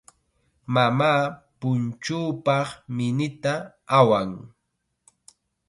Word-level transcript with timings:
Mamaa 0.75 1.19
punchuupaq 1.59 2.67
minita 2.97 3.53
awan. 3.97 4.29